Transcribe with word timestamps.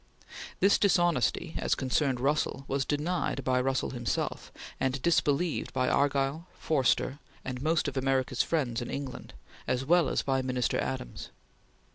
This 0.61 0.79
dishonesty, 0.79 1.53
as 1.59 1.75
concerned 1.75 2.19
Russell, 2.19 2.65
was 2.67 2.85
denied 2.85 3.43
by 3.43 3.61
Russell 3.61 3.91
himself, 3.91 4.51
and 4.79 4.99
disbelieved 5.03 5.71
by 5.73 5.89
Argyll, 5.89 6.47
Forster, 6.57 7.19
and 7.45 7.61
most 7.61 7.87
of 7.87 7.95
America's 7.95 8.41
friends 8.41 8.81
in 8.81 8.89
England, 8.89 9.35
as 9.67 9.85
well 9.85 10.09
as 10.09 10.23
by 10.23 10.41
Minister 10.41 10.79
Adams. 10.79 11.29